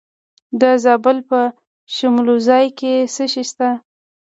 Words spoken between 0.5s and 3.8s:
د زابل په شمولزای کې څه شی شته؟